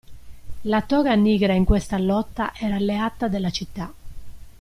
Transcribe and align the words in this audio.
La 0.63 0.81
Toga 0.81 1.13
Nigra 1.15 1.53
in 1.53 1.63
questa 1.63 1.99
lotta 1.99 2.53
era 2.55 2.77
alleata 2.77 3.27
della 3.27 3.51
città. 3.51 3.93